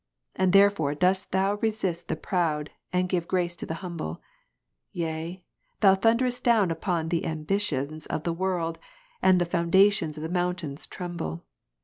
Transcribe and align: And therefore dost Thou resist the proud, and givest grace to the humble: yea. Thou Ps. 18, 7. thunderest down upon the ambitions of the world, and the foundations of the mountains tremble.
And 0.35 0.51
therefore 0.51 0.95
dost 0.95 1.29
Thou 1.31 1.57
resist 1.57 2.07
the 2.07 2.15
proud, 2.15 2.71
and 2.91 3.07
givest 3.07 3.29
grace 3.29 3.55
to 3.57 3.67
the 3.67 3.75
humble: 3.85 4.19
yea. 4.91 5.43
Thou 5.81 5.93
Ps. 5.93 5.99
18, 5.99 5.99
7. 5.99 6.01
thunderest 6.01 6.43
down 6.43 6.71
upon 6.71 7.09
the 7.09 7.23
ambitions 7.27 8.07
of 8.07 8.23
the 8.23 8.33
world, 8.33 8.79
and 9.21 9.39
the 9.39 9.45
foundations 9.45 10.17
of 10.17 10.23
the 10.23 10.27
mountains 10.29 10.87
tremble. 10.87 11.43